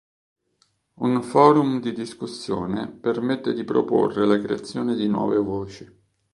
[0.95, 5.99] Un forum di discussione permette di proporre la creazione di nuove voci.